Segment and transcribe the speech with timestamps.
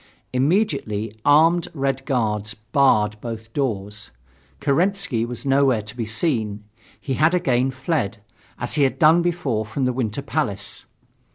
[0.33, 4.09] Immediately armed Red Guards barred both doors.
[4.59, 6.63] Kerensky was nowhere to be seen.
[6.99, 8.17] He had again fled,
[8.57, 10.85] as he had done before from the Winter Palace.